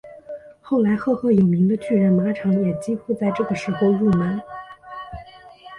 [0.63, 4.41] 后来赫赫有名的巨人马场也几乎在这个时候入门。